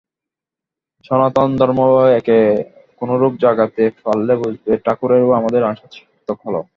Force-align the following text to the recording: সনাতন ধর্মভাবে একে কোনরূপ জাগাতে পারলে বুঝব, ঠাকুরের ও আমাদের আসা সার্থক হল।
সনাতন 1.05 1.49
ধর্মভাবে 1.57 2.09
একে 2.19 2.37
কোনরূপ 3.01 3.33
জাগাতে 3.41 3.83
পারলে 4.05 4.33
বুঝব, 4.41 4.65
ঠাকুরের 4.85 5.21
ও 5.23 5.29
আমাদের 5.39 5.61
আসা 5.63 5.87
সার্থক 5.95 6.37
হল। 6.45 6.55